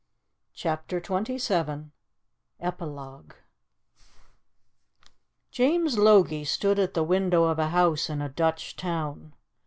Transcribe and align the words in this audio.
CHAPTER 0.55 0.97
XXVII 0.97 1.91
EPILOGUE 2.59 3.35
JAMES 5.51 5.99
LOGIE 5.99 6.43
stood 6.43 6.79
at 6.79 6.95
the 6.95 7.03
window 7.03 7.43
of 7.43 7.59
a 7.59 7.67
house 7.69 8.09
in 8.09 8.19
a 8.19 8.27
Dutch 8.27 8.75
town. 8.75 9.33